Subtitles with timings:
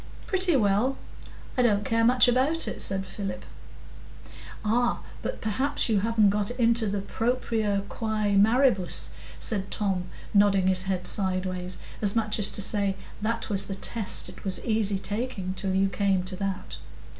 [0.25, 0.97] "Pretty well;
[1.55, 3.45] I don't care much about it," said Philip.
[4.65, 9.09] "Ah, but perhaps you haven't got into the Propria quæ maribus,"
[9.39, 14.27] said Tom, nodding his head sideways, as much as to say, "that was the test;
[14.27, 16.77] it was easy talking till you came to that."